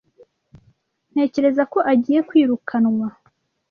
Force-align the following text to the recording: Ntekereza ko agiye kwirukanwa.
Ntekereza 1.11 1.63
ko 1.71 1.79
agiye 1.93 2.19
kwirukanwa. 2.29 3.07